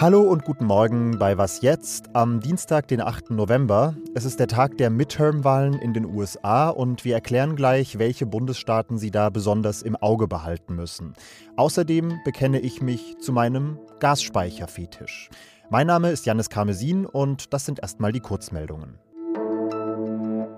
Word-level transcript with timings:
Hallo 0.00 0.22
und 0.22 0.46
guten 0.46 0.64
Morgen 0.64 1.18
bei 1.18 1.36
Was 1.36 1.60
jetzt 1.60 2.16
am 2.16 2.40
Dienstag, 2.40 2.88
den 2.88 3.02
8. 3.02 3.32
November. 3.32 3.94
Es 4.14 4.24
ist 4.24 4.40
der 4.40 4.46
Tag 4.46 4.78
der 4.78 4.88
Midterm-Wahlen 4.88 5.74
in 5.74 5.92
den 5.92 6.06
USA 6.06 6.70
und 6.70 7.04
wir 7.04 7.12
erklären 7.12 7.54
gleich, 7.54 7.98
welche 7.98 8.24
Bundesstaaten 8.24 8.96
Sie 8.96 9.10
da 9.10 9.28
besonders 9.28 9.82
im 9.82 9.96
Auge 9.96 10.26
behalten 10.26 10.74
müssen. 10.74 11.12
Außerdem 11.56 12.18
bekenne 12.24 12.60
ich 12.60 12.80
mich 12.80 13.18
zu 13.20 13.34
meinem 13.34 13.78
Gasspeicherfetisch. 13.98 15.28
Mein 15.68 15.88
Name 15.88 16.10
ist 16.10 16.24
Janis 16.24 16.48
Karmesin 16.48 17.04
und 17.04 17.52
das 17.52 17.66
sind 17.66 17.80
erstmal 17.80 18.12
die 18.12 18.20
Kurzmeldungen. 18.20 18.98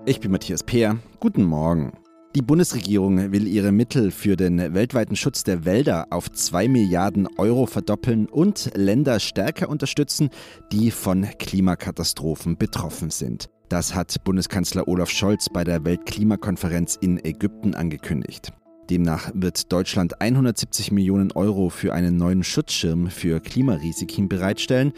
Ich 0.05 0.21
bin 0.21 0.31
Matthias 0.31 0.63
Peer. 0.63 0.99
Guten 1.19 1.43
Morgen. 1.43 1.91
Die 2.35 2.41
Bundesregierung 2.41 3.31
will 3.31 3.45
ihre 3.45 3.71
Mittel 3.71 4.09
für 4.09 4.35
den 4.35 4.73
weltweiten 4.73 5.15
Schutz 5.15 5.43
der 5.43 5.65
Wälder 5.65 6.07
auf 6.09 6.31
2 6.31 6.67
Milliarden 6.67 7.27
Euro 7.37 7.67
verdoppeln 7.67 8.25
und 8.25 8.71
Länder 8.73 9.19
stärker 9.19 9.69
unterstützen, 9.69 10.31
die 10.71 10.89
von 10.89 11.27
Klimakatastrophen 11.37 12.57
betroffen 12.57 13.11
sind. 13.11 13.49
Das 13.69 13.93
hat 13.93 14.23
Bundeskanzler 14.23 14.87
Olaf 14.87 15.11
Scholz 15.11 15.47
bei 15.47 15.63
der 15.63 15.85
Weltklimakonferenz 15.85 16.97
in 16.99 17.23
Ägypten 17.23 17.75
angekündigt. 17.75 18.51
Demnach 18.89 19.31
wird 19.33 19.71
Deutschland 19.71 20.21
170 20.21 20.91
Millionen 20.91 21.31
Euro 21.31 21.69
für 21.69 21.93
einen 21.93 22.17
neuen 22.17 22.43
Schutzschirm 22.43 23.09
für 23.09 23.39
Klimarisiken 23.39 24.27
bereitstellen. 24.27 24.93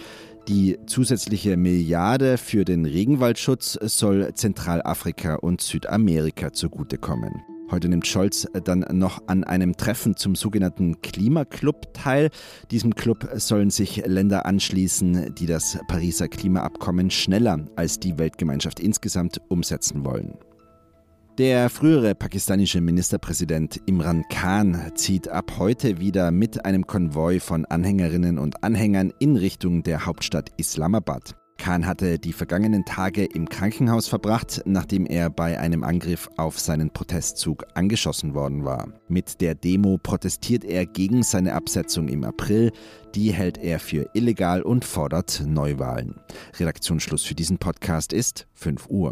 Die 0.48 0.78
zusätzliche 0.86 1.58
Milliarde 1.58 2.38
für 2.38 2.66
den 2.66 2.86
Regenwaldschutz 2.86 3.80
soll 3.82 4.34
Zentralafrika 4.34 5.36
und 5.36 5.62
Südamerika 5.62 6.54
zugutekommen. 6.54 7.44
Heute 7.72 7.90
nimmt 7.90 8.06
Scholz 8.06 8.48
dann 8.64 8.86
noch 8.92 9.24
an 9.26 9.44
einem 9.44 9.76
Treffen 9.76 10.16
zum 10.16 10.36
sogenannten 10.36 11.02
Klimaclub 11.02 11.94
teil. 11.94 12.30
Diesem 12.70 12.94
Club 12.94 13.27
sollen 13.36 13.72
sich 13.72 14.05
Länder 14.05 14.46
anschließen, 14.46 15.34
die 15.34 15.48
das 15.48 15.80
Pariser 15.88 16.27
Klimaabkommen 16.27 17.10
schneller 17.10 17.66
als 17.76 17.99
die 17.99 18.20
Weltgemeinschaft 18.20 18.80
insgesamt 18.80 19.42
umsetzen 19.48 20.05
wollen. 20.05 20.38
Der 21.38 21.70
frühere 21.70 22.16
pakistanische 22.16 22.80
Ministerpräsident 22.80 23.82
Imran 23.88 24.24
Khan 24.30 24.94
zieht 24.96 25.28
ab 25.28 25.55
heute 25.58 26.00
wieder 26.00 26.32
mit 26.32 26.64
einem 26.64 26.88
Konvoi 26.88 27.42
von 27.42 27.66
Anhängerinnen 27.66 28.40
und 28.40 28.64
Anhängern 28.64 29.12
in 29.20 29.36
Richtung 29.36 29.84
der 29.84 30.05
Hauptstadt 30.05 30.52
Islamabad. 30.55 31.36
Khan 31.58 31.86
hatte 31.86 32.20
die 32.20 32.32
vergangenen 32.32 32.86
Tage 32.86 33.26
im 33.26 33.50
Krankenhaus 33.50 34.08
verbracht, 34.08 34.62
nachdem 34.66 35.05
er 35.05 35.30
bei 35.30 35.60
einem 35.60 35.84
Angriff 35.84 36.30
auf 36.38 36.58
seinen 36.58 36.92
Protestzug 36.92 37.66
angeschossen 37.74 38.34
worden 38.34 38.64
war. 38.64 38.88
Mit 39.10 39.42
der 39.42 39.55
Demo 39.55 39.98
protestiert 39.98 40.64
er 40.64 40.86
gegen 40.86 41.22
seine 41.22 41.54
Absetzung 41.54 42.08
im 42.08 42.24
April. 42.24 42.72
Die 43.14 43.34
hält 43.34 43.58
er 43.58 43.80
für 43.80 44.10
illegal 44.14 44.62
und 44.62 44.86
fordert 44.86 45.44
Neuwahlen. 45.46 46.16
Redaktionsschluss 46.58 47.24
für 47.24 47.36
diesen 47.36 47.58
Podcast 47.58 48.14
ist 48.14 48.48
5 48.54 48.88
Uhr. 48.90 49.12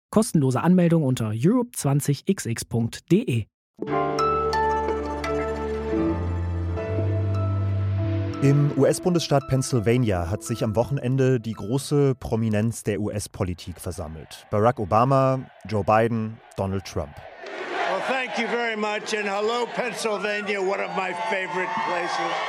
Kostenlose 0.11 0.61
Anmeldung 0.61 1.01
unter 1.03 1.29
europe20xx.de. 1.29 3.45
Im 8.41 8.71
US-Bundesstaat 8.75 9.47
Pennsylvania 9.47 10.29
hat 10.29 10.43
sich 10.43 10.65
am 10.65 10.75
Wochenende 10.75 11.39
die 11.39 11.53
große 11.53 12.15
Prominenz 12.15 12.83
der 12.83 12.99
US-Politik 12.99 13.79
versammelt. 13.79 14.45
Barack 14.51 14.79
Obama, 14.79 15.45
Joe 15.69 15.85
Biden, 15.85 16.37
Donald 16.57 16.83
Trump. 16.83 17.15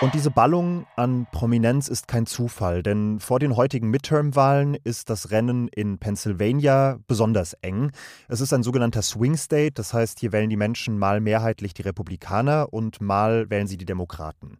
Und 0.00 0.15
diese 0.15 0.31
Ballung 0.31 0.87
an 0.97 1.26
Prominenz 1.32 1.88
ist 1.88 2.09
kein 2.09 2.26
Zufall, 2.26 2.82
denn 2.82 3.20
vor 3.20 3.38
den 3.38 3.56
heutigen 3.56 3.91
Midterm-Wahlen 3.91 4.76
ist 4.84 5.10
das 5.10 5.31
Rennen 5.31 5.69
in 5.69 5.98
Pennsylvania 5.98 6.98
besonders 7.06 7.54
eng. 7.62 7.91
Es 8.28 8.41
ist 8.41 8.53
ein 8.53 8.62
sogenannter 8.62 9.03
Swing 9.03 9.37
State, 9.37 9.72
das 9.75 9.93
heißt, 9.93 10.20
hier 10.20 10.32
wählen 10.32 10.50
die 10.50 10.56
Menschen 10.56 10.98
mal 10.98 11.20
mehrheitlich 11.20 11.75
die 11.75 11.82
Republikaner 11.82 12.72
und 12.72 13.00
mal 13.00 13.50
wählen 13.50 13.66
sie 13.66 13.76
die 13.76 13.84
Demokraten. 13.84 14.59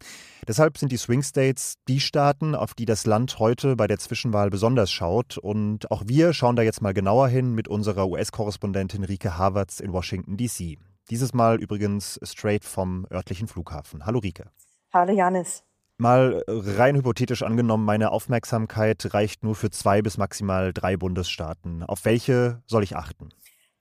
Deshalb 0.49 0.77
sind 0.77 0.91
die 0.91 0.97
Swing 0.97 1.23
States 1.23 1.75
die 1.87 2.01
Staaten, 2.01 2.55
auf 2.55 2.75
die 2.75 2.85
das 2.85 3.07
Land 3.07 3.39
heute 3.39 3.77
bei 3.77 3.87
der 3.87 3.99
Zwischenwahl 3.99 4.51
besonders 4.51 4.91
schaut. 4.91 5.39
Und 5.39 5.91
auch 5.91 6.03
wir 6.07 6.33
schauen 6.33 6.57
da 6.57 6.63
jetzt 6.63 6.83
mal 6.83 6.95
genauer 6.95 7.29
hin 7.29 7.55
mit 7.55 7.69
unserer 7.69 8.09
US-Korrespondentin 8.09 9.05
Rike 9.05 9.39
Havertz 9.39 9.79
in 9.79 9.93
Washington, 9.93 10.37
D.C. 10.37 10.79
Dieses 11.11 11.35
Mal 11.35 11.61
übrigens 11.61 12.19
straight 12.23 12.65
vom 12.65 13.07
örtlichen 13.11 13.49
Flughafen. 13.49 14.07
Hallo 14.07 14.21
Rike. 14.21 14.51
Hallo 14.93 15.13
Janis. 15.13 15.65
Mal 15.99 16.43
rein 16.49 16.97
hypothetisch 16.97 17.43
angenommen, 17.43 17.85
meine 17.85 18.11
Aufmerksamkeit 18.11 19.15
reicht 19.15 19.45
nur 19.45 19.55
für 19.55 19.71
zwei 19.71 20.03
bis 20.03 20.19
maximal 20.19 20.73
drei 20.73 20.97
Bundesstaaten. 20.97 21.83
Auf 21.83 22.05
welche 22.05 22.63
soll 22.67 22.83
ich 22.83 22.97
achten? 22.97 23.29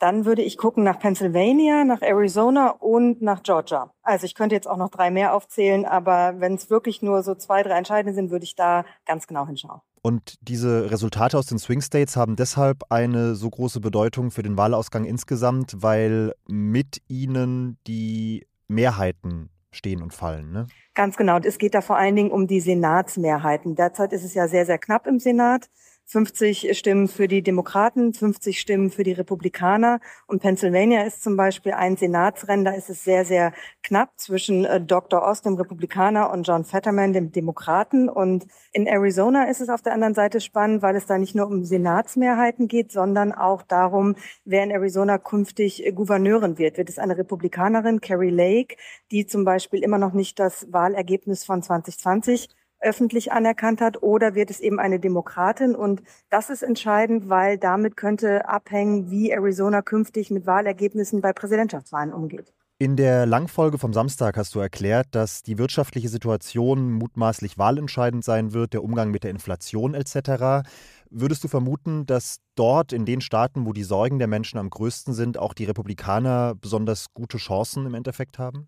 Dann 0.01 0.25
würde 0.25 0.41
ich 0.41 0.57
gucken 0.57 0.83
nach 0.83 0.97
Pennsylvania, 0.97 1.83
nach 1.83 2.01
Arizona 2.01 2.69
und 2.71 3.21
nach 3.21 3.43
Georgia. 3.43 3.93
Also 4.01 4.25
ich 4.25 4.33
könnte 4.33 4.55
jetzt 4.55 4.67
auch 4.67 4.77
noch 4.77 4.89
drei 4.89 5.11
mehr 5.11 5.35
aufzählen, 5.35 5.85
aber 5.85 6.39
wenn 6.39 6.55
es 6.55 6.71
wirklich 6.71 7.03
nur 7.03 7.21
so 7.21 7.35
zwei, 7.35 7.61
drei 7.61 7.77
entscheidende 7.77 8.15
sind, 8.15 8.31
würde 8.31 8.43
ich 8.43 8.55
da 8.55 8.83
ganz 9.05 9.27
genau 9.27 9.45
hinschauen. 9.45 9.81
Und 10.01 10.39
diese 10.41 10.89
Resultate 10.89 11.37
aus 11.37 11.45
den 11.45 11.59
Swing 11.59 11.81
States 11.81 12.17
haben 12.17 12.35
deshalb 12.35 12.81
eine 12.89 13.35
so 13.35 13.47
große 13.47 13.79
Bedeutung 13.79 14.31
für 14.31 14.41
den 14.41 14.57
Wahlausgang 14.57 15.05
insgesamt, 15.05 15.83
weil 15.83 16.33
mit 16.47 17.03
ihnen 17.07 17.77
die 17.85 18.47
Mehrheiten 18.67 19.51
stehen 19.71 20.01
und 20.01 20.15
fallen. 20.15 20.51
Ne? 20.51 20.65
Ganz 20.95 21.15
genau. 21.15 21.37
Es 21.37 21.59
geht 21.59 21.75
da 21.75 21.81
vor 21.81 21.97
allen 21.97 22.15
Dingen 22.15 22.31
um 22.31 22.47
die 22.47 22.59
Senatsmehrheiten. 22.59 23.75
Derzeit 23.75 24.13
ist 24.13 24.23
es 24.23 24.33
ja 24.33 24.47
sehr, 24.47 24.65
sehr 24.65 24.79
knapp 24.79 25.05
im 25.05 25.19
Senat. 25.19 25.69
50 26.11 26.77
Stimmen 26.77 27.07
für 27.07 27.29
die 27.29 27.41
Demokraten, 27.41 28.13
50 28.13 28.59
Stimmen 28.59 28.91
für 28.91 29.03
die 29.03 29.13
Republikaner. 29.13 30.01
Und 30.27 30.41
Pennsylvania 30.41 31.03
ist 31.03 31.23
zum 31.23 31.37
Beispiel 31.37 31.71
ein 31.71 31.95
Senatsrennen, 31.95 32.65
da 32.65 32.71
ist 32.71 32.89
es 32.89 33.05
sehr, 33.05 33.23
sehr 33.23 33.53
knapp 33.81 34.19
zwischen 34.19 34.65
äh, 34.65 34.81
Dr. 34.81 35.25
Oz, 35.25 35.41
dem 35.41 35.55
Republikaner, 35.55 36.29
und 36.31 36.45
John 36.45 36.65
Fetterman, 36.65 37.13
dem 37.13 37.31
Demokraten. 37.31 38.09
Und 38.09 38.45
in 38.73 38.87
Arizona 38.87 39.45
ist 39.45 39.61
es 39.61 39.69
auf 39.69 39.81
der 39.81 39.93
anderen 39.93 40.13
Seite 40.13 40.41
spannend, 40.41 40.81
weil 40.81 40.97
es 40.97 41.05
da 41.05 41.17
nicht 41.17 41.33
nur 41.33 41.47
um 41.47 41.63
Senatsmehrheiten 41.63 42.67
geht, 42.67 42.91
sondern 42.91 43.31
auch 43.31 43.61
darum, 43.61 44.15
wer 44.43 44.65
in 44.65 44.71
Arizona 44.71 45.17
künftig 45.17 45.85
äh, 45.85 45.93
Gouverneurin 45.93 46.57
wird. 46.57 46.77
Wird 46.77 46.89
es 46.89 46.99
eine 46.99 47.17
Republikanerin, 47.17 48.01
Carrie 48.01 48.31
Lake, 48.31 48.75
die 49.11 49.25
zum 49.27 49.45
Beispiel 49.45 49.81
immer 49.81 49.97
noch 49.97 50.11
nicht 50.11 50.39
das 50.39 50.67
Wahlergebnis 50.73 51.45
von 51.45 51.63
2020 51.63 52.49
öffentlich 52.81 53.31
anerkannt 53.31 53.81
hat 53.81 54.01
oder 54.03 54.35
wird 54.35 54.49
es 54.49 54.59
eben 54.59 54.79
eine 54.79 54.99
Demokratin? 54.99 55.75
Und 55.75 56.01
das 56.29 56.49
ist 56.49 56.63
entscheidend, 56.63 57.29
weil 57.29 57.57
damit 57.57 57.95
könnte 57.95 58.47
abhängen, 58.47 59.09
wie 59.09 59.31
Arizona 59.31 59.81
künftig 59.81 60.31
mit 60.31 60.45
Wahlergebnissen 60.45 61.21
bei 61.21 61.33
Präsidentschaftswahlen 61.33 62.13
umgeht. 62.13 62.53
In 62.81 62.95
der 62.95 63.27
Langfolge 63.27 63.77
vom 63.77 63.93
Samstag 63.93 64.37
hast 64.37 64.55
du 64.55 64.59
erklärt, 64.59 65.09
dass 65.11 65.43
die 65.43 65.59
wirtschaftliche 65.59 66.09
Situation 66.09 66.91
mutmaßlich 66.93 67.59
wahlentscheidend 67.59 68.23
sein 68.23 68.53
wird, 68.53 68.73
der 68.73 68.83
Umgang 68.83 69.11
mit 69.11 69.23
der 69.23 69.29
Inflation 69.29 69.93
etc. 69.93 70.67
Würdest 71.11 71.43
du 71.43 71.47
vermuten, 71.47 72.07
dass 72.07 72.39
dort 72.55 72.91
in 72.91 73.05
den 73.05 73.21
Staaten, 73.21 73.67
wo 73.67 73.73
die 73.73 73.83
Sorgen 73.83 74.17
der 74.17 74.27
Menschen 74.27 74.57
am 74.57 74.71
größten 74.71 75.13
sind, 75.13 75.37
auch 75.37 75.53
die 75.53 75.65
Republikaner 75.65 76.55
besonders 76.55 77.13
gute 77.13 77.37
Chancen 77.37 77.85
im 77.85 77.93
Endeffekt 77.93 78.39
haben? 78.39 78.67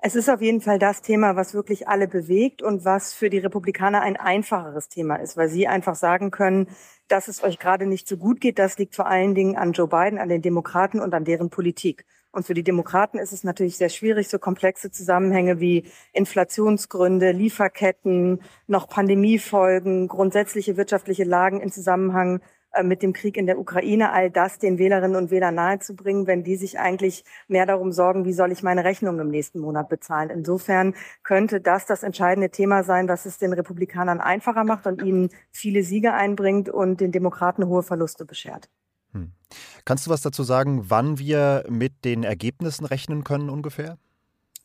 Es 0.00 0.14
ist 0.14 0.30
auf 0.30 0.40
jeden 0.40 0.60
Fall 0.60 0.78
das 0.78 1.02
Thema, 1.02 1.34
was 1.34 1.54
wirklich 1.54 1.88
alle 1.88 2.06
bewegt 2.06 2.62
und 2.62 2.84
was 2.84 3.12
für 3.12 3.30
die 3.30 3.38
Republikaner 3.38 4.00
ein 4.00 4.16
einfacheres 4.16 4.88
Thema 4.88 5.16
ist, 5.16 5.36
weil 5.36 5.48
sie 5.48 5.66
einfach 5.66 5.96
sagen 5.96 6.30
können, 6.30 6.68
dass 7.08 7.26
es 7.26 7.42
euch 7.42 7.58
gerade 7.58 7.84
nicht 7.84 8.06
so 8.06 8.16
gut 8.16 8.40
geht. 8.40 8.60
Das 8.60 8.78
liegt 8.78 8.94
vor 8.94 9.06
allen 9.08 9.34
Dingen 9.34 9.56
an 9.56 9.72
Joe 9.72 9.88
Biden, 9.88 10.20
an 10.20 10.28
den 10.28 10.40
Demokraten 10.40 11.00
und 11.00 11.14
an 11.14 11.24
deren 11.24 11.50
Politik. 11.50 12.04
Und 12.30 12.46
für 12.46 12.54
die 12.54 12.62
Demokraten 12.62 13.18
ist 13.18 13.32
es 13.32 13.42
natürlich 13.42 13.76
sehr 13.76 13.88
schwierig, 13.88 14.28
so 14.28 14.38
komplexe 14.38 14.92
Zusammenhänge 14.92 15.58
wie 15.58 15.90
Inflationsgründe, 16.12 17.32
Lieferketten, 17.32 18.40
noch 18.68 18.88
Pandemiefolgen, 18.88 20.06
grundsätzliche 20.06 20.76
wirtschaftliche 20.76 21.24
Lagen 21.24 21.60
in 21.60 21.72
Zusammenhang 21.72 22.40
mit 22.82 23.02
dem 23.02 23.12
Krieg 23.12 23.36
in 23.36 23.46
der 23.46 23.58
Ukraine, 23.58 24.12
all 24.12 24.30
das 24.30 24.58
den 24.58 24.78
Wählerinnen 24.78 25.16
und 25.16 25.30
Wählern 25.30 25.54
nahezubringen, 25.54 26.26
wenn 26.26 26.44
die 26.44 26.56
sich 26.56 26.78
eigentlich 26.78 27.24
mehr 27.48 27.66
darum 27.66 27.92
sorgen, 27.92 28.24
wie 28.24 28.32
soll 28.32 28.52
ich 28.52 28.62
meine 28.62 28.84
Rechnung 28.84 29.18
im 29.18 29.28
nächsten 29.28 29.60
Monat 29.60 29.88
bezahlen. 29.88 30.30
Insofern 30.30 30.94
könnte 31.22 31.60
das 31.60 31.86
das 31.86 32.02
entscheidende 32.02 32.50
Thema 32.50 32.84
sein, 32.84 33.08
was 33.08 33.26
es 33.26 33.38
den 33.38 33.52
Republikanern 33.52 34.20
einfacher 34.20 34.64
macht 34.64 34.86
und 34.86 35.02
ihnen 35.02 35.30
viele 35.50 35.82
Siege 35.82 36.12
einbringt 36.12 36.68
und 36.68 37.00
den 37.00 37.12
Demokraten 37.12 37.66
hohe 37.66 37.82
Verluste 37.82 38.24
beschert. 38.24 38.68
Hm. 39.12 39.32
Kannst 39.84 40.06
du 40.06 40.10
was 40.10 40.20
dazu 40.20 40.42
sagen, 40.42 40.84
wann 40.88 41.18
wir 41.18 41.64
mit 41.68 42.04
den 42.04 42.24
Ergebnissen 42.24 42.84
rechnen 42.84 43.24
können 43.24 43.48
ungefähr? 43.50 43.98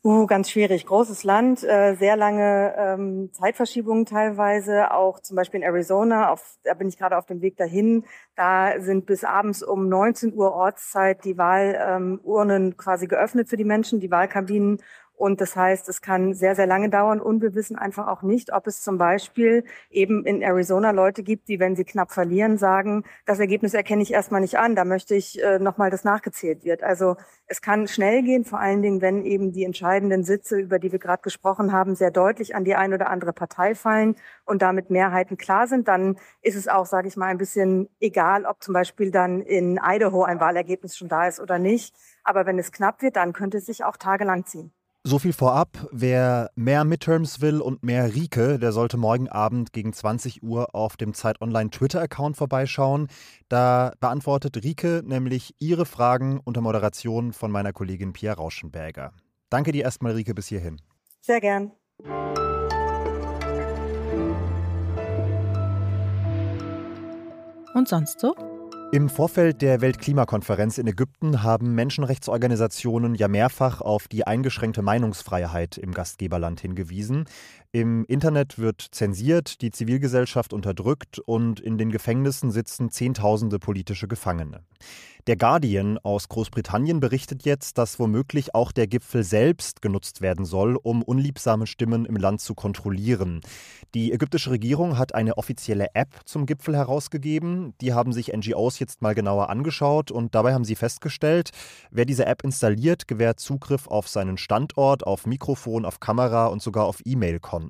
Uh, 0.05 0.25
ganz 0.27 0.49
schwierig. 0.49 0.85
Großes 0.85 1.23
Land, 1.23 1.63
äh, 1.63 1.95
sehr 1.95 2.17
lange 2.17 2.75
ähm, 2.77 3.29
Zeitverschiebungen 3.31 4.05
teilweise, 4.05 4.91
auch 4.91 5.21
zum 5.21 5.37
Beispiel 5.37 5.61
in 5.61 5.65
Arizona, 5.65 6.29
auf, 6.29 6.57
da 6.65 6.73
bin 6.73 6.89
ich 6.89 6.97
gerade 6.97 7.17
auf 7.17 7.25
dem 7.25 7.41
Weg 7.41 7.55
dahin. 7.55 8.03
Da 8.35 8.81
sind 8.81 9.05
bis 9.05 9.23
abends 9.23 9.63
um 9.63 9.87
19 9.87 10.33
Uhr 10.33 10.51
Ortszeit 10.51 11.23
die 11.23 11.37
Wahlurnen 11.37 12.65
ähm, 12.65 12.77
quasi 12.77 13.07
geöffnet 13.07 13.47
für 13.47 13.55
die 13.55 13.63
Menschen, 13.63 14.01
die 14.01 14.11
Wahlkabinen. 14.11 14.81
Und 15.15 15.41
das 15.41 15.55
heißt, 15.55 15.87
es 15.89 16.01
kann 16.01 16.33
sehr, 16.33 16.55
sehr 16.55 16.67
lange 16.67 16.89
dauern 16.89 17.21
und 17.21 17.41
wir 17.41 17.53
wissen 17.53 17.77
einfach 17.77 18.07
auch 18.07 18.23
nicht, 18.23 18.51
ob 18.51 18.67
es 18.67 18.81
zum 18.81 18.97
Beispiel 18.97 19.63
eben 19.89 20.25
in 20.25 20.41
Arizona 20.41 20.91
Leute 20.91 21.23
gibt, 21.23 21.47
die, 21.47 21.59
wenn 21.59 21.75
sie 21.75 21.85
knapp 21.85 22.11
verlieren, 22.11 22.57
sagen, 22.57 23.03
das 23.25 23.39
Ergebnis 23.39 23.73
erkenne 23.73 24.01
ich 24.01 24.11
erstmal 24.11 24.41
nicht 24.41 24.57
an, 24.57 24.75
da 24.75 24.85
möchte 24.85 25.15
ich 25.15 25.41
äh, 25.41 25.59
nochmal, 25.59 25.91
dass 25.91 26.03
nachgezählt 26.03 26.65
wird. 26.65 26.83
Also 26.83 27.15
es 27.45 27.61
kann 27.61 27.87
schnell 27.87 28.23
gehen, 28.23 28.43
vor 28.43 28.59
allen 28.59 28.81
Dingen, 28.81 29.01
wenn 29.01 29.23
eben 29.23 29.51
die 29.51 29.63
entscheidenden 29.63 30.23
Sitze, 30.23 30.59
über 30.59 30.79
die 30.79 30.91
wir 30.91 30.99
gerade 30.99 31.21
gesprochen 31.21 31.71
haben, 31.71 31.95
sehr 31.95 32.11
deutlich 32.11 32.55
an 32.55 32.65
die 32.65 32.75
eine 32.75 32.95
oder 32.95 33.09
andere 33.09 33.33
Partei 33.33 33.75
fallen 33.75 34.15
und 34.45 34.61
damit 34.61 34.89
Mehrheiten 34.89 35.37
klar 35.37 35.67
sind, 35.67 35.87
dann 35.87 36.17
ist 36.41 36.55
es 36.55 36.67
auch, 36.67 36.85
sage 36.85 37.07
ich 37.07 37.17
mal, 37.17 37.27
ein 37.27 37.37
bisschen 37.37 37.87
egal, 37.99 38.45
ob 38.45 38.63
zum 38.63 38.73
Beispiel 38.73 39.11
dann 39.11 39.41
in 39.41 39.79
Idaho 39.81 40.23
ein 40.23 40.39
Wahlergebnis 40.39 40.97
schon 40.97 41.07
da 41.07 41.27
ist 41.27 41.39
oder 41.39 41.59
nicht. 41.59 41.95
Aber 42.23 42.45
wenn 42.45 42.59
es 42.59 42.71
knapp 42.71 43.01
wird, 43.01 43.15
dann 43.15 43.33
könnte 43.33 43.59
es 43.59 43.67
sich 43.67 43.83
auch 43.83 43.97
tagelang 43.97 44.45
ziehen. 44.45 44.73
So 45.05 45.19
viel 45.19 45.33
vorab. 45.33 45.89
Wer 45.91 46.49
mehr 46.55 46.85
Midterms 46.85 47.41
will 47.41 47.59
und 47.59 47.83
mehr 47.83 48.15
Rike, 48.15 48.57
der 48.57 48.71
sollte 48.71 48.95
morgen 48.95 49.27
Abend 49.27 49.73
gegen 49.73 49.91
20 49.91 50.43
Uhr 50.43 50.73
auf 50.73 50.95
dem 50.95 51.13
Zeit 51.13 51.41
Online 51.41 51.69
Twitter-Account 51.69 52.37
vorbeischauen. 52.37 53.09
Da 53.49 53.91
beantwortet 53.99 54.63
Rike 54.63 55.03
nämlich 55.05 55.55
ihre 55.59 55.85
Fragen 55.85 56.39
unter 56.41 56.61
Moderation 56.61 57.33
von 57.33 57.51
meiner 57.51 57.73
Kollegin 57.73 58.13
Pia 58.13 58.31
Rauschenberger. 58.31 59.11
Danke 59.49 59.73
dir 59.73 59.83
erstmal, 59.83 60.13
Rike, 60.13 60.33
bis 60.33 60.47
hierhin. 60.47 60.79
Sehr 61.19 61.41
gern. 61.41 61.73
Und 67.73 67.89
sonst 67.89 68.21
so? 68.21 68.52
Im 68.93 69.09
Vorfeld 69.09 69.63
der 69.63 69.81
Weltklimakonferenz 69.81 70.77
in 70.77 70.85
Ägypten 70.85 71.41
haben 71.41 71.73
Menschenrechtsorganisationen 71.73 73.15
ja 73.15 73.27
mehrfach 73.27 73.81
auf 73.81 74.07
die 74.07 74.27
eingeschränkte 74.27 74.83
Meinungsfreiheit 74.83 75.79
im 75.79 75.95
Gastgeberland 75.95 76.59
hingewiesen. 76.59 77.25
Im 77.75 78.05
Internet 78.05 78.59
wird 78.59 78.81
zensiert, 78.91 79.63
die 79.63 79.71
Zivilgesellschaft 79.71 80.53
unterdrückt 80.53 81.17
und 81.17 81.59
in 81.59 81.79
den 81.79 81.89
Gefängnissen 81.89 82.51
sitzen 82.51 82.91
Zehntausende 82.91 83.57
politische 83.57 84.07
Gefangene. 84.07 84.61
Der 85.25 85.37
Guardian 85.37 85.97
aus 85.99 86.27
Großbritannien 86.27 86.99
berichtet 86.99 87.45
jetzt, 87.45 87.77
dass 87.77 87.97
womöglich 87.97 88.53
auch 88.53 88.73
der 88.73 88.87
Gipfel 88.87 89.23
selbst 89.23 89.81
genutzt 89.81 90.19
werden 90.19 90.43
soll, 90.43 90.75
um 90.75 91.01
unliebsame 91.01 91.65
Stimmen 91.65 92.05
im 92.05 92.17
Land 92.17 92.41
zu 92.41 92.53
kontrollieren. 92.53 93.39
Die 93.95 94.11
ägyptische 94.11 94.51
Regierung 94.51 94.97
hat 94.97 95.15
eine 95.15 95.37
offizielle 95.37 95.87
App 95.95 96.09
zum 96.25 96.45
Gipfel 96.45 96.75
herausgegeben. 96.75 97.73
Die 97.79 97.93
haben 97.93 98.11
sich 98.11 98.33
NGOs 98.33 98.79
jetzt 98.79 99.01
mal 99.01 99.15
genauer 99.15 99.49
angeschaut 99.49 100.11
und 100.11 100.35
dabei 100.35 100.53
haben 100.53 100.65
sie 100.65 100.75
festgestellt, 100.75 101.51
wer 101.89 102.03
diese 102.03 102.25
App 102.25 102.43
installiert, 102.43 103.07
gewährt 103.07 103.39
Zugriff 103.39 103.87
auf 103.87 104.09
seinen 104.09 104.37
Standort, 104.37 105.07
auf 105.07 105.25
Mikrofon, 105.25 105.85
auf 105.85 106.01
Kamera 106.01 106.47
und 106.47 106.61
sogar 106.61 106.83
auf 106.83 106.99
E-Mail-Konten. 107.05 107.62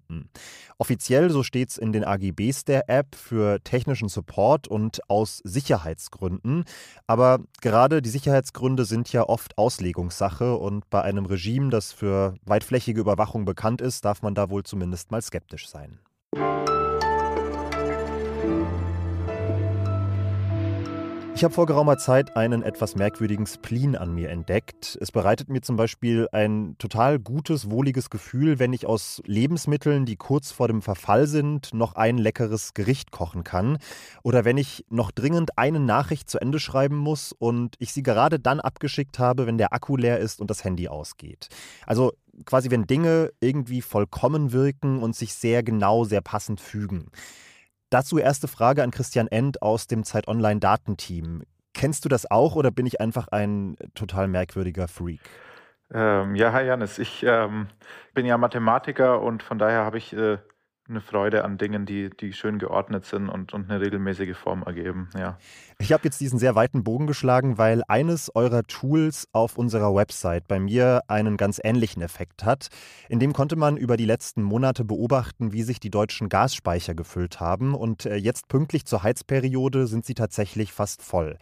Offiziell, 0.78 1.30
so 1.30 1.44
steht 1.44 1.70
es 1.70 1.78
in 1.78 1.92
den 1.92 2.04
AGBs 2.04 2.66
der 2.66 2.90
App, 2.90 3.16
für 3.16 3.64
technischen 3.64 4.10
Support 4.10 4.68
und 4.68 5.08
aus 5.10 5.42
Sicherheitsgründen. 5.44 6.66
Aber 7.08 7.40
gerade 7.62 8.02
die 8.02 8.10
Sicherheitsgründe 8.10 8.86
sind 8.86 9.12
ja 9.12 9.24
oft 9.28 9.58
Auslegungssache 9.58 10.56
und 10.56 10.90
bei 10.90 11.02
einem 11.02 11.26
Regime, 11.26 11.70
das 11.70 11.92
für 11.92 12.36
weitflächige 12.46 13.02
Überwachung 13.02 13.46
bekannt 13.46 13.82
ist, 13.82 14.06
darf 14.06 14.22
man 14.22 14.36
da 14.36 14.50
wohl 14.50 14.64
zumindest 14.64 15.12
mal 15.12 15.22
skeptisch 15.22 15.68
sein. 15.68 16.00
Ich 21.44 21.46
habe 21.46 21.56
vor 21.56 21.66
geraumer 21.66 21.98
Zeit 21.98 22.38
einen 22.38 22.64
etwas 22.64 22.96
merkwürdigen 22.96 23.46
Spleen 23.46 23.98
an 23.98 24.16
mir 24.16 24.30
entdeckt. 24.30 24.98
Es 25.02 25.12
bereitet 25.12 25.50
mir 25.50 25.60
zum 25.60 25.76
Beispiel 25.76 26.30
ein 26.32 26.78
total 26.80 27.20
gutes, 27.20 27.70
wohliges 27.70 28.10
Gefühl, 28.10 28.60
wenn 28.60 28.72
ich 28.72 28.86
aus 28.86 29.22
Lebensmitteln, 29.26 30.06
die 30.06 30.16
kurz 30.16 30.54
vor 30.54 30.70
dem 30.70 30.82
Verfall 30.82 31.28
sind, 31.28 31.74
noch 31.74 31.96
ein 31.96 32.18
leckeres 32.18 32.74
Gericht 32.74 33.12
kochen 33.12 33.44
kann. 33.44 33.78
Oder 34.24 34.46
wenn 34.46 34.58
ich 34.58 34.86
noch 34.88 35.12
dringend 35.12 35.58
eine 35.58 35.82
Nachricht 35.82 36.30
zu 36.30 36.40
Ende 36.40 36.62
schreiben 36.62 36.96
muss 36.96 37.34
und 37.38 37.76
ich 37.78 37.92
sie 37.92 38.04
gerade 38.04 38.40
dann 38.40 38.62
abgeschickt 38.62 39.20
habe, 39.20 39.46
wenn 39.46 39.58
der 39.58 39.74
Akku 39.74 39.98
leer 39.98 40.20
ist 40.20 40.40
und 40.40 40.50
das 40.50 40.64
Handy 40.64 40.88
ausgeht. 40.88 41.50
Also 41.86 42.14
quasi, 42.46 42.72
wenn 42.72 42.88
Dinge 42.88 43.32
irgendwie 43.42 43.82
vollkommen 43.82 44.54
wirken 44.54 45.04
und 45.04 45.14
sich 45.14 45.34
sehr 45.34 45.62
genau, 45.62 46.06
sehr 46.06 46.22
passend 46.22 46.62
fügen. 46.62 47.10
Dazu 47.94 48.18
erste 48.18 48.48
Frage 48.48 48.82
an 48.82 48.90
Christian 48.90 49.28
End 49.28 49.62
aus 49.62 49.86
dem 49.86 50.04
Zeit 50.04 50.28
Online 50.28 50.60
Datenteam. 50.60 51.44
Kennst 51.76 52.04
du 52.04 52.10
das 52.10 52.32
auch 52.32 52.56
oder 52.56 52.72
bin 52.72 52.88
ich 52.88 53.00
einfach 53.00 53.28
ein 53.28 53.76
total 53.94 54.28
merkwürdiger 54.28 54.88
Freak? 54.88 55.22
Ähm, 55.94 56.34
ja, 56.34 56.52
hi 56.54 56.66
Janis, 56.66 56.98
ich 56.98 57.24
ähm, 57.24 57.68
bin 58.16 58.26
ja 58.26 58.36
Mathematiker 58.40 59.22
und 59.22 59.44
von 59.44 59.60
daher 59.60 59.86
habe 59.86 60.00
ich 60.00 60.12
äh, 60.12 60.40
eine 60.90 61.00
Freude 61.00 61.46
an 61.46 61.58
Dingen, 61.58 61.86
die, 61.86 62.10
die 62.10 62.34
schön 62.34 62.60
geordnet 62.60 63.06
sind 63.06 63.30
und, 63.30 63.54
und 63.54 63.70
eine 63.70 63.80
regelmäßige 63.80 64.36
Form 64.36 64.64
ergeben. 64.64 65.10
Ja. 65.18 65.38
Ich 65.80 65.94
habe 65.94 66.04
jetzt 66.04 66.20
diesen 66.20 66.40
sehr 66.40 66.56
weiten 66.56 66.84
Bogen 66.84 67.08
geschlagen, 67.08 67.58
weil 67.58 67.84
eines 67.88 68.36
eurer 68.36 68.64
Tools 68.64 69.28
auf 69.32 69.58
unserer 69.58 69.96
Website 69.96 70.48
bei 70.48 70.60
mir 70.60 71.02
einen 71.08 71.38
ganz 71.38 71.62
ähnlichen 71.64 72.02
Effekt 72.02 72.44
hat. 72.44 72.68
In 73.08 73.20
dem 73.20 73.32
konnte 73.32 73.56
man 73.56 73.78
über 73.78 73.96
die 73.96 74.06
letzten 74.06 74.44
Monate 74.44 74.84
beobachten, 74.84 75.54
wie 75.54 75.64
sich 75.64 75.80
die 75.80 75.90
deutschen 75.90 76.28
Gasspeicher 76.28 76.96
gefüllt 76.96 77.40
haben. 77.40 77.76
Und 77.76 78.06
äh, 78.06 78.16
jetzt 78.16 78.50
pünktlich 78.50 78.86
zur 78.86 79.04
Heizperiode 79.04 79.88
sind 79.88 80.06
sie 80.06 80.16
tatsächlich 80.16 80.74
fast 80.74 81.02
voll. 81.02 81.38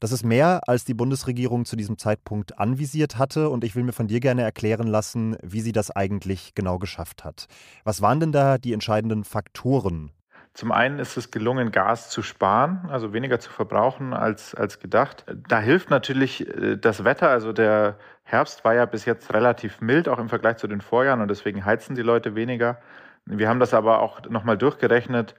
Das 0.00 0.12
ist 0.12 0.24
mehr, 0.24 0.60
als 0.66 0.84
die 0.84 0.94
Bundesregierung 0.94 1.64
zu 1.64 1.76
diesem 1.76 1.98
Zeitpunkt 1.98 2.58
anvisiert 2.58 3.18
hatte. 3.18 3.50
Und 3.50 3.64
ich 3.64 3.74
will 3.74 3.82
mir 3.82 3.92
von 3.92 4.08
dir 4.08 4.20
gerne 4.20 4.42
erklären 4.42 4.86
lassen, 4.86 5.36
wie 5.42 5.60
sie 5.60 5.72
das 5.72 5.90
eigentlich 5.90 6.54
genau 6.54 6.78
geschafft 6.78 7.24
hat. 7.24 7.46
Was 7.84 8.02
waren 8.02 8.20
denn 8.20 8.32
da 8.32 8.58
die 8.58 8.72
entscheidenden 8.72 9.24
Faktoren? 9.24 10.10
Zum 10.56 10.72
einen 10.72 10.98
ist 10.98 11.18
es 11.18 11.30
gelungen, 11.30 11.70
Gas 11.70 12.08
zu 12.08 12.22
sparen, 12.22 12.88
also 12.88 13.12
weniger 13.12 13.38
zu 13.38 13.50
verbrauchen 13.50 14.14
als, 14.14 14.54
als 14.54 14.80
gedacht. 14.80 15.26
Da 15.48 15.60
hilft 15.60 15.90
natürlich 15.90 16.48
äh, 16.48 16.78
das 16.78 17.04
Wetter. 17.04 17.28
Also 17.28 17.52
der 17.52 17.98
Herbst 18.24 18.64
war 18.64 18.74
ja 18.74 18.86
bis 18.86 19.04
jetzt 19.04 19.34
relativ 19.34 19.82
mild, 19.82 20.08
auch 20.08 20.18
im 20.18 20.30
Vergleich 20.30 20.56
zu 20.56 20.66
den 20.66 20.80
Vorjahren. 20.80 21.20
Und 21.20 21.28
deswegen 21.28 21.66
heizen 21.66 21.94
die 21.94 22.02
Leute 22.02 22.34
weniger. 22.34 22.78
Wir 23.26 23.48
haben 23.48 23.60
das 23.60 23.74
aber 23.74 24.00
auch 24.00 24.22
nochmal 24.30 24.56
durchgerechnet 24.56 25.34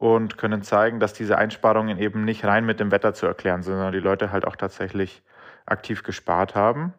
und 0.00 0.38
können 0.38 0.62
zeigen, 0.62 0.98
dass 0.98 1.12
diese 1.12 1.36
Einsparungen 1.36 1.98
eben 1.98 2.24
nicht 2.24 2.46
rein 2.46 2.64
mit 2.64 2.80
dem 2.80 2.90
Wetter 2.90 3.12
zu 3.12 3.26
erklären 3.26 3.62
sind, 3.62 3.74
sondern 3.74 3.92
die 3.92 3.98
Leute 3.98 4.32
halt 4.32 4.46
auch 4.46 4.56
tatsächlich 4.56 5.22
aktiv 5.66 6.02
gespart 6.02 6.54
haben. 6.54 6.94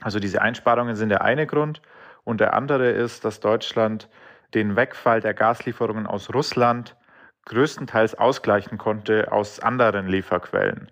Also 0.00 0.18
diese 0.18 0.42
Einsparungen 0.42 0.96
sind 0.96 1.10
der 1.10 1.22
eine 1.22 1.46
Grund. 1.46 1.80
Und 2.24 2.40
der 2.40 2.54
andere 2.54 2.90
ist, 2.90 3.24
dass 3.24 3.38
Deutschland 3.38 4.08
den 4.52 4.74
Wegfall 4.74 5.20
der 5.20 5.32
Gaslieferungen 5.32 6.08
aus 6.08 6.34
Russland 6.34 6.96
größtenteils 7.44 8.16
ausgleichen 8.16 8.78
konnte 8.78 9.30
aus 9.30 9.60
anderen 9.60 10.08
Lieferquellen. 10.08 10.90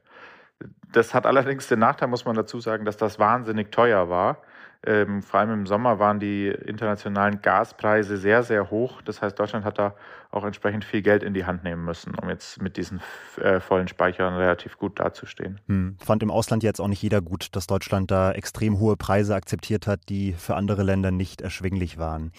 Das 0.93 1.15
hat 1.15 1.27
allerdings 1.27 1.69
den 1.69 1.79
Nachteil, 1.81 2.09
muss 2.09 2.25
man 2.25 2.37
dazu 2.37 2.61
sagen, 2.61 2.85
dass 2.85 2.97
das 2.97 3.19
wahnsinnig 3.19 3.73
teuer 3.73 4.09
war. 4.09 4.43
Ähm, 4.85 5.23
vor 5.23 5.41
allem 5.41 5.51
im 5.51 5.67
Sommer 5.67 5.99
waren 5.99 6.21
die 6.21 6.47
internationalen 6.49 7.43
Gaspreise 7.43 8.17
sehr, 8.17 8.45
sehr 8.45 8.71
hoch. 8.71 9.03
Das 9.03 9.21
heißt, 9.21 9.39
Deutschland 9.39 9.65
hat 9.65 9.79
da 9.79 9.95
auch 10.31 10.45
entsprechend 10.45 10.85
viel 10.85 11.03
Geld 11.03 11.23
in 11.23 11.35
die 11.35 11.45
Hand 11.45 11.65
nehmen 11.65 11.85
müssen, 11.85 12.15
um 12.15 12.29
jetzt 12.29 12.63
mit 12.63 12.77
diesen 12.77 13.01
äh, 13.41 13.59
vollen 13.59 13.89
Speichern 13.89 14.35
relativ 14.35 14.79
gut 14.79 15.01
dazustehen. 15.01 15.61
Hm. 15.67 15.97
Fand 15.99 16.23
im 16.23 16.31
Ausland 16.31 16.63
jetzt 16.63 16.81
auch 16.81 16.89
nicht 16.89 17.03
jeder 17.03 17.21
gut, 17.21 17.49
dass 17.57 17.67
Deutschland 17.67 18.11
da 18.11 18.33
extrem 18.33 18.79
hohe 18.79 18.97
Preise 18.97 19.35
akzeptiert 19.35 19.87
hat, 19.87 20.09
die 20.09 20.35
für 20.35 20.55
andere 20.55 20.85
Länder 20.85 21.11
nicht 21.11 21.41
erschwinglich 21.41 21.99
waren. 21.99 22.31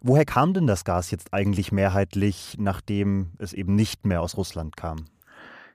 Woher 0.00 0.24
kam 0.24 0.54
denn 0.54 0.68
das 0.68 0.84
Gas 0.84 1.10
jetzt 1.10 1.34
eigentlich 1.34 1.72
mehrheitlich, 1.72 2.54
nachdem 2.58 3.32
es 3.38 3.52
eben 3.52 3.74
nicht 3.74 4.06
mehr 4.06 4.22
aus 4.22 4.36
Russland 4.36 4.76
kam? 4.76 5.06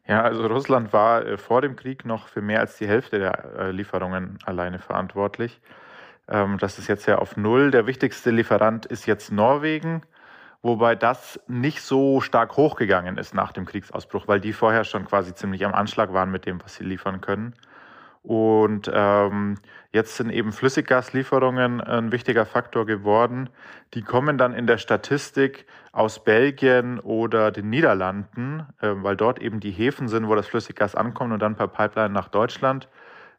Ja, 0.08 0.22
also 0.22 0.46
Russland 0.48 0.92
war 0.94 1.26
äh, 1.26 1.38
vor 1.38 1.62
dem 1.62 1.76
Krieg 1.76 2.06
noch 2.06 2.28
für 2.28 2.42
mehr 2.42 2.60
als 2.60 2.78
die 2.78 2.88
Hälfte 2.88 3.20
der 3.20 3.56
äh, 3.58 3.72
Lieferungen 3.72 4.38
alleine 4.46 4.80
verantwortlich. 4.80 5.62
Ähm, 6.28 6.58
das 6.58 6.80
ist 6.80 6.88
jetzt 6.88 7.06
ja 7.08 7.20
auf 7.20 7.38
Null. 7.38 7.72
Der 7.72 7.88
wichtigste 7.88 8.32
Lieferant 8.32 8.86
ist 8.86 9.06
jetzt 9.06 9.32
Norwegen. 9.32 10.04
wobei 10.64 10.96
das 10.96 11.40
nicht 11.48 11.82
so 11.82 12.22
stark 12.22 12.58
hochgegangen 12.58 13.18
ist 13.18 13.34
nach 13.36 13.52
dem 13.54 13.66
Kriegsausbruch, 13.66 14.28
weil 14.28 14.40
die 14.40 14.54
vorher 14.54 14.86
schon 14.86 15.06
quasi 15.06 15.36
ziemlich 15.36 15.66
am 15.66 15.74
Anschlag 15.74 16.14
waren 16.14 16.32
mit 16.32 16.46
dem, 16.46 16.64
was 16.64 16.76
sie 16.76 16.86
liefern 16.86 17.22
können. 17.22 17.54
Und 18.24 18.90
ähm, 18.94 19.58
jetzt 19.92 20.16
sind 20.16 20.30
eben 20.30 20.54
Flüssiggaslieferungen 20.54 21.82
ein 21.82 22.14
wichtiger 22.14 22.46
Faktor 22.46 22.86
geworden. 22.86 23.50
Die 23.94 24.02
kommen 24.02 24.38
dann 24.38 24.54
in 24.54 24.66
der 24.66 24.78
Statistik 24.78 25.66
aus 25.92 26.24
Belgien 26.24 27.00
oder 27.02 27.52
den 27.52 27.70
Niederlanden, 27.70 28.66
äh, 28.80 28.92
weil 28.96 29.18
dort 29.18 29.40
eben 29.40 29.60
die 29.60 29.72
Häfen 29.72 30.08
sind, 30.08 30.30
wo 30.30 30.36
das 30.36 30.48
Flüssiggas 30.48 30.96
ankommt 30.96 31.34
und 31.34 31.42
dann 31.42 31.56
per 31.56 31.68
Pipeline 31.68 32.14
nach 32.14 32.30
Deutschland. 32.30 32.88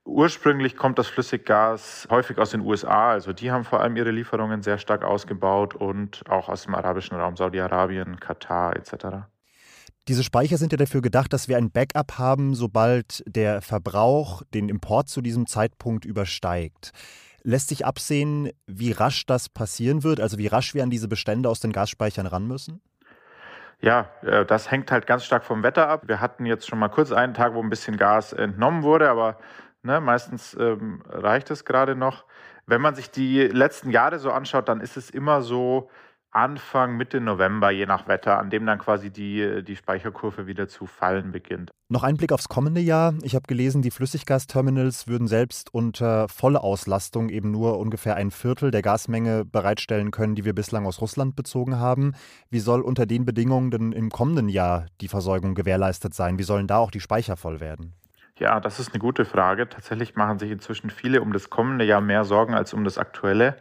Ursprünglich 0.05 0.76
kommt 0.76 0.99
das 0.99 1.09
Flüssiggas 1.09 2.07
häufig 2.11 2.37
aus 2.37 2.50
den 2.50 2.61
USA, 2.61 3.12
also 3.12 3.33
die 3.33 3.50
haben 3.50 3.64
vor 3.64 3.81
allem 3.81 3.97
ihre 3.97 4.11
Lieferungen 4.11 4.62
sehr 4.62 4.76
stark 4.76 5.03
ausgebaut 5.03 5.75
und 5.75 6.29
auch 6.29 6.50
aus 6.50 6.64
dem 6.64 6.75
arabischen 6.75 7.17
Raum, 7.17 7.37
Saudi-Arabien, 7.37 8.21
Katar 8.21 8.76
etc. 8.76 9.25
Diese 10.06 10.23
Speicher 10.23 10.58
sind 10.58 10.70
ja 10.70 10.76
dafür 10.76 11.00
gedacht, 11.00 11.32
dass 11.32 11.49
wir 11.49 11.56
ein 11.56 11.70
Backup 11.70 12.18
haben, 12.18 12.54
sobald 12.54 13.23
der 13.26 13.62
Verbrauch 13.62 14.42
den 14.52 14.68
Import 14.68 15.08
zu 15.08 15.23
diesem 15.23 15.46
Zeitpunkt 15.46 16.04
übersteigt. 16.04 16.92
Lässt 17.42 17.68
sich 17.68 17.87
absehen, 17.87 18.50
wie 18.66 18.92
rasch 18.92 19.25
das 19.25 19.49
passieren 19.49 20.02
wird, 20.02 20.20
also 20.20 20.37
wie 20.37 20.46
rasch 20.46 20.75
wir 20.75 20.82
an 20.82 20.90
diese 20.90 21.08
Bestände 21.08 21.49
aus 21.49 21.61
den 21.61 21.73
Gasspeichern 21.73 22.26
ran 22.26 22.46
müssen? 22.46 22.82
Ja, 23.80 24.11
äh, 24.23 24.44
das 24.44 24.70
hängt 24.70 24.90
halt 24.90 25.06
ganz 25.06 25.25
stark 25.25 25.44
vom 25.44 25.62
Wetter 25.62 25.88
ab. 25.88 26.02
Wir 26.06 26.20
hatten 26.20 26.44
jetzt 26.44 26.68
schon 26.68 26.78
mal 26.78 26.88
kurz 26.88 27.11
einen 27.11 27.34
Tag, 27.34 27.54
wo 27.54 27.62
ein 27.62 27.70
bisschen 27.70 27.96
Gas 27.96 28.34
entnommen 28.34 28.82
wurde, 28.82 29.08
aber 29.08 29.38
ne, 29.82 30.00
meistens 30.00 30.54
ähm, 30.61 31.02
reicht 31.08 31.50
es 31.50 31.64
gerade 31.64 31.96
noch. 31.96 32.25
Wenn 32.66 32.80
man 32.80 32.94
sich 32.94 33.11
die 33.11 33.40
letzten 33.40 33.90
Jahre 33.90 34.18
so 34.18 34.30
anschaut, 34.30 34.68
dann 34.68 34.80
ist 34.80 34.96
es 34.96 35.11
immer 35.11 35.42
so, 35.42 35.90
Anfang, 36.35 36.97
Mitte 36.97 37.21
November, 37.21 37.71
je 37.71 37.87
nach 37.87 38.09
Wetter, 38.09 38.38
an 38.38 38.50
dem 38.50 38.67
dann 38.67 38.79
quasi 38.79 39.11
die, 39.11 39.62
die 39.62 39.76
Speicherkurve 39.76 40.47
wieder 40.49 40.67
zu 40.67 40.87
fallen 40.87 41.31
beginnt. 41.31 41.71
Noch 41.88 42.03
ein 42.03 42.17
Blick 42.17 42.33
aufs 42.33 42.49
kommende 42.49 42.81
Jahr. 42.81 43.14
Ich 43.23 43.37
habe 43.37 43.47
gelesen, 43.47 43.83
die 43.83 43.93
Flüssiggasterminals 43.93 45.07
würden 45.07 45.29
selbst 45.29 45.73
unter 45.73 46.29
voller 46.29 46.64
Auslastung 46.64 47.29
eben 47.29 47.53
nur 47.53 47.79
ungefähr 47.79 48.17
ein 48.17 48.33
Viertel 48.33 48.73
der 48.73 48.83
Gasmenge 48.83 49.45
bereitstellen 49.45 50.11
können, 50.11 50.35
die 50.35 50.45
wir 50.45 50.55
bislang 50.55 50.87
aus 50.87 51.00
Russland 51.00 51.37
bezogen 51.37 51.79
haben. 51.79 52.14
Wie 52.50 52.59
soll 52.59 52.81
unter 52.81 53.07
den 53.07 53.25
Bedingungen 53.25 53.71
denn 53.71 53.93
im 53.93 54.11
kommenden 54.11 54.49
Jahr 54.49 54.87
die 55.00 55.09
Versorgung 55.09 55.55
gewährleistet 55.55 56.14
sein? 56.14 56.38
Wie 56.38 56.43
sollen 56.43 56.67
da 56.67 56.79
auch 56.79 56.91
die 56.91 57.00
Speicher 57.00 57.37
voll 57.37 57.61
werden? 57.61 57.95
Ja, 58.41 58.59
das 58.59 58.81
ist 58.81 58.93
eine 58.93 58.99
gute 58.99 59.25
Frage. 59.25 59.69
Tatsächlich 59.69 60.17
machen 60.17 60.41
sich 60.41 60.50
inzwischen 60.50 60.91
viele 60.91 61.23
um 61.23 61.33
das 61.33 61.50
kommende 61.50 61.85
Jahr 61.85 62.00
mehr 62.00 62.25
Sorgen 62.25 62.55
als 62.55 62.75
um 62.75 62.83
das 62.83 62.99
aktuelle. 62.99 63.57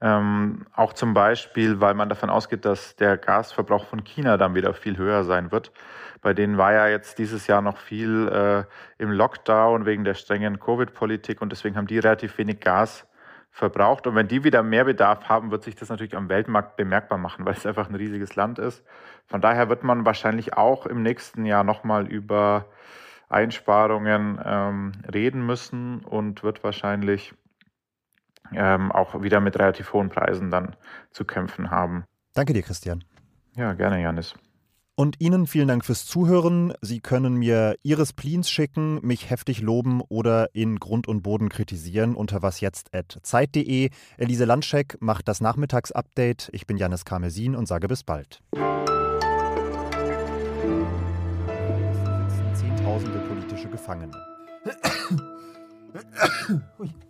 Ähm, 0.00 0.66
auch 0.74 0.92
zum 0.92 1.14
Beispiel, 1.14 1.80
weil 1.80 1.94
man 1.94 2.08
davon 2.08 2.28
ausgeht, 2.28 2.64
dass 2.64 2.96
der 2.96 3.16
Gasverbrauch 3.16 3.86
von 3.86 4.04
China 4.04 4.36
dann 4.36 4.54
wieder 4.54 4.74
viel 4.74 4.98
höher 4.98 5.24
sein 5.24 5.52
wird. 5.52 5.72
Bei 6.20 6.34
denen 6.34 6.58
war 6.58 6.72
ja 6.72 6.88
jetzt 6.88 7.18
dieses 7.18 7.46
Jahr 7.46 7.62
noch 7.62 7.78
viel 7.78 8.28
äh, 8.28 8.64
im 9.02 9.10
Lockdown 9.10 9.86
wegen 9.86 10.04
der 10.04 10.14
strengen 10.14 10.60
Covid-Politik 10.60 11.40
und 11.40 11.50
deswegen 11.50 11.76
haben 11.76 11.86
die 11.86 11.98
relativ 11.98 12.36
wenig 12.36 12.60
Gas 12.60 13.06
verbraucht. 13.50 14.06
Und 14.06 14.14
wenn 14.16 14.28
die 14.28 14.44
wieder 14.44 14.62
mehr 14.62 14.84
Bedarf 14.84 15.30
haben, 15.30 15.50
wird 15.50 15.64
sich 15.64 15.76
das 15.76 15.88
natürlich 15.88 16.14
am 16.14 16.28
Weltmarkt 16.28 16.76
bemerkbar 16.76 17.18
machen, 17.18 17.46
weil 17.46 17.54
es 17.54 17.64
einfach 17.64 17.88
ein 17.88 17.94
riesiges 17.94 18.36
Land 18.36 18.58
ist. 18.58 18.84
Von 19.26 19.40
daher 19.40 19.70
wird 19.70 19.82
man 19.82 20.04
wahrscheinlich 20.04 20.54
auch 20.54 20.84
im 20.84 21.02
nächsten 21.02 21.46
Jahr 21.46 21.64
nochmal 21.64 22.06
über 22.06 22.66
Einsparungen 23.30 24.38
ähm, 24.44 24.92
reden 25.12 25.44
müssen 25.44 26.00
und 26.00 26.42
wird 26.42 26.62
wahrscheinlich 26.64 27.34
ähm, 28.54 28.92
auch 28.92 29.22
wieder 29.22 29.40
mit 29.40 29.58
relativ 29.58 29.92
hohen 29.92 30.08
Preisen 30.08 30.50
dann 30.50 30.76
zu 31.10 31.24
kämpfen 31.24 31.70
haben. 31.70 32.04
Danke 32.34 32.52
dir, 32.52 32.62
Christian. 32.62 33.04
Ja, 33.56 33.72
gerne, 33.72 34.02
Janis. 34.02 34.34
Und 34.98 35.20
Ihnen 35.20 35.46
vielen 35.46 35.68
Dank 35.68 35.84
fürs 35.84 36.06
Zuhören. 36.06 36.72
Sie 36.80 37.00
können 37.00 37.34
mir 37.34 37.76
Ihres 37.82 38.08
Spleens 38.10 38.50
schicken, 38.50 38.98
mich 39.06 39.28
heftig 39.28 39.60
loben 39.60 40.00
oder 40.00 40.48
in 40.54 40.80
Grund 40.80 41.06
und 41.06 41.22
Boden 41.22 41.50
kritisieren 41.50 42.14
unter 42.14 42.40
wasjetzt.zeit.de. 42.40 43.90
Elise 44.16 44.44
Landscheck 44.46 44.96
macht 45.00 45.28
das 45.28 45.42
Nachmittagsupdate. 45.42 46.48
Ich 46.52 46.66
bin 46.66 46.78
Janis 46.78 47.04
Karmesin 47.04 47.54
und 47.54 47.68
sage 47.68 47.88
bis 47.88 48.04
bald. 48.04 48.42
Zehntausende 52.54 53.18
politische 53.28 53.68
Gefangene. 53.68 54.12